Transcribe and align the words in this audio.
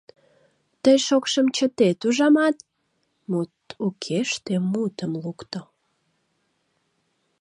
—Тый 0.83 0.97
шокшым 1.07 1.47
чытет, 1.55 1.99
ужамат?— 2.07 2.55
мут 3.29 3.53
укеште 3.85 4.53
мутым 4.71 5.11
лукто. 5.23 5.59